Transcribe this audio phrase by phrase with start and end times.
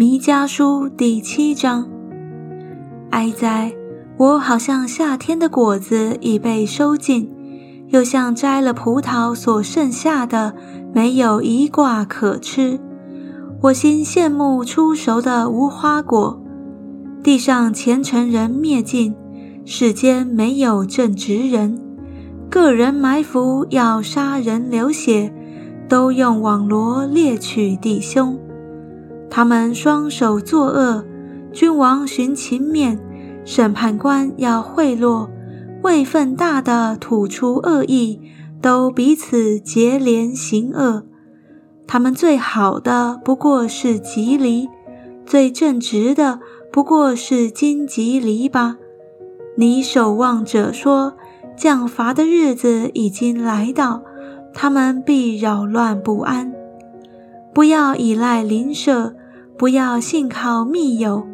[0.00, 1.88] 弥迦书第七章。
[3.10, 3.72] 哀哉！
[4.16, 7.28] 我好像夏天的果子已被收尽，
[7.88, 10.54] 又像摘了葡萄所剩下的，
[10.94, 12.78] 没有一挂可吃。
[13.62, 16.40] 我心羡慕出熟的无花果。
[17.24, 19.16] 地上虔诚人灭尽，
[19.64, 21.76] 世间没有正直人。
[22.48, 25.34] 个人埋伏要杀人流血，
[25.88, 28.38] 都用网罗猎取弟兄。
[29.30, 31.04] 他们双手作恶，
[31.52, 32.98] 君王寻情面，
[33.44, 35.28] 审判官要贿赂，
[35.82, 38.20] 位分大的吐出恶意，
[38.60, 41.04] 都彼此结连行恶。
[41.86, 44.68] 他们最好的不过是吉利，
[45.24, 46.40] 最正直的
[46.70, 48.76] 不过是荆棘篱笆。
[49.56, 51.14] 你守望者说，
[51.56, 54.02] 降罚的日子已经来到，
[54.52, 56.52] 他们必扰乱不安。
[57.54, 59.14] 不要依赖邻舍，
[59.58, 61.26] 不要信靠密友，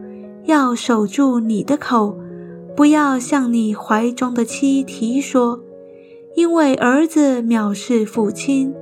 [0.44, 2.17] 要守住你的口，
[2.75, 5.61] 不要向你怀中的妻提说，
[6.34, 8.75] 因为儿子藐视父亲。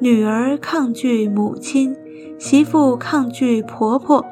[0.00, 1.96] 女儿抗拒母亲，
[2.38, 4.24] 媳妇抗拒婆婆，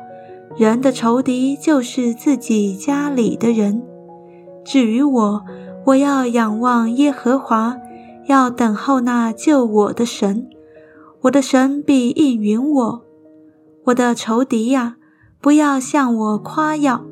[0.57, 3.83] 人的仇敌就是自己家里的人。
[4.65, 5.43] 至于我，
[5.87, 7.77] 我要仰望耶和华，
[8.27, 10.49] 要等候那救我的神。
[11.23, 13.06] 我的神必应允我。
[13.87, 14.97] 我的仇敌呀，
[15.41, 17.05] 不要向我夸耀。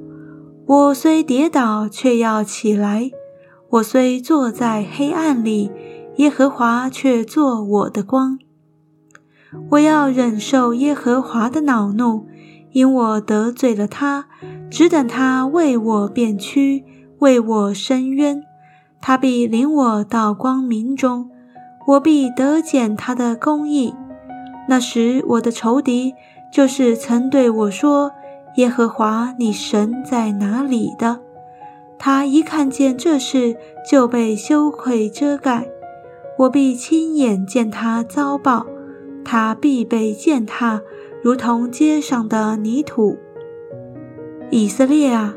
[0.66, 3.12] 我虽跌倒，却要起来；
[3.70, 5.70] 我虽坐在黑暗里，
[6.16, 8.38] 耶和华却做我的光。
[9.70, 12.26] 我要忍受耶和华的恼怒，
[12.72, 14.26] 因我得罪了他，
[14.68, 16.84] 只等他为我辩屈，
[17.20, 18.42] 为我伸冤。
[19.00, 21.30] 他必领我到光明中，
[21.86, 23.94] 我必得见他的公义。
[24.66, 26.14] 那时，我的仇敌
[26.54, 28.12] 就是曾对我说
[28.58, 31.18] ：“耶和华你神在哪里的？”
[31.98, 33.56] 他一看见这事，
[33.90, 35.66] 就被羞愧遮盖。
[36.38, 38.66] 我必亲眼见他遭报。
[39.24, 40.80] 他必被践踏，
[41.24, 43.18] 如同街上的泥土。
[44.50, 45.34] 以色列啊，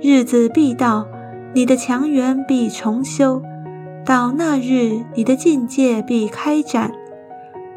[0.00, 1.08] 日子必到，
[1.52, 3.42] 你的墙垣必重修。
[4.06, 6.92] 到那日，你的境界必开展。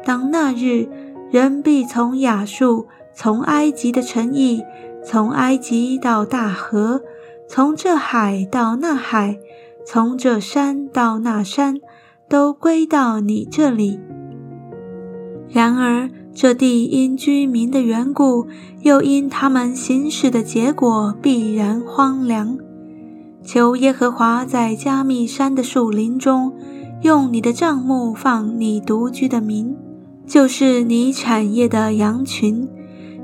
[0.04, 0.86] 当那日，
[1.34, 4.62] 人必从亚述，从埃及的城邑，
[5.04, 7.02] 从埃及到大河，
[7.48, 9.36] 从这海到那海，
[9.84, 11.80] 从这山到那山，
[12.28, 13.98] 都归到你这里。
[15.48, 18.46] 然而，这地因居民的缘故，
[18.82, 22.56] 又因他们行事的结果，必然荒凉。
[23.42, 26.52] 求耶和华在加密山的树林中，
[27.02, 29.76] 用你的帐幕放你独居的民，
[30.26, 32.68] 就是你产业的羊群。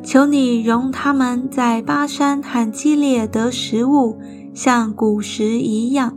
[0.03, 4.19] 求你容他们在巴山和基列得食物，
[4.55, 6.16] 像古时一样。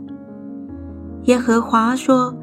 [1.24, 2.34] 耶和华说：“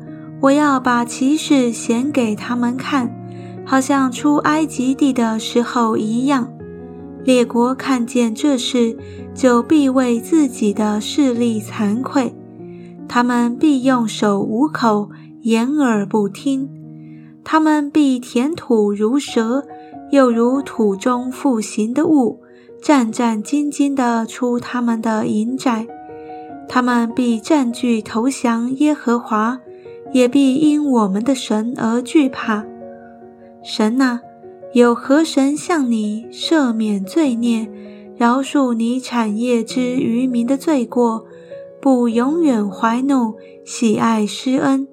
[0.41, 3.17] 我要把骑士显给他们看。”
[3.63, 6.51] 好像出埃及地的时候一样，
[7.23, 8.97] 列国看见这事，
[9.33, 12.33] 就必为自己的势力惭愧；
[13.07, 15.09] 他们必用手捂口，
[15.41, 16.67] 掩耳不听；
[17.43, 19.65] 他们必填土如蛇，
[20.11, 22.39] 又如土中复行的物，
[22.81, 25.87] 战战兢兢地出他们的营寨；
[26.67, 29.59] 他们必占据投降耶和华，
[30.13, 32.65] 也必因我们的神而惧怕。
[33.63, 34.19] 神呐，
[34.73, 37.69] 有何神向你赦免罪孽，
[38.17, 41.25] 饶恕你产业之渔民的罪过，
[41.81, 43.35] 不永远怀怒，
[43.65, 44.87] 喜爱施恩，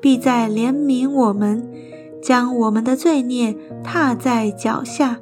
[0.00, 1.68] 必在怜悯我们，
[2.22, 5.18] 将我们的罪孽踏在脚下，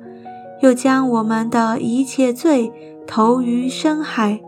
[0.63, 2.73] 又将我们的一切罪
[3.07, 4.41] 投于深海。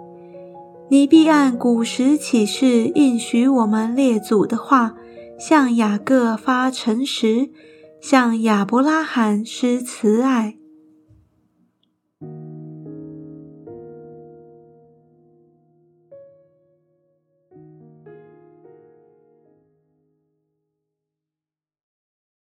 [0.89, 4.94] 你必按古时启示应许我们列祖的话，
[5.39, 7.50] 向雅各发诚实。
[8.00, 10.58] 向亚伯拉罕施慈爱。